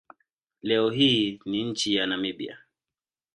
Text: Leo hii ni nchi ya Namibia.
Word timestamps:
Leo 0.61 0.89
hii 0.89 1.39
ni 1.45 1.63
nchi 1.63 1.95
ya 1.95 2.05
Namibia. 2.07 2.57